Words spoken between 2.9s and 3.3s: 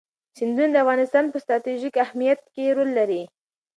لري.